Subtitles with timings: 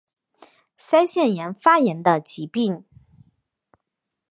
[0.79, 2.83] 腮腺炎发炎的疾病。